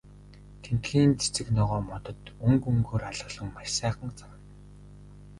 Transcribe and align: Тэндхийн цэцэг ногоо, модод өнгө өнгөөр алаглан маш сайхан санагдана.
Тэндхийн 0.63 1.11
цэцэг 1.19 1.47
ногоо, 1.57 1.81
модод 1.89 2.21
өнгө 2.45 2.67
өнгөөр 2.73 3.03
алаглан 3.09 3.49
маш 3.55 3.69
сайхан 3.79 4.11
санагдана. 4.19 4.47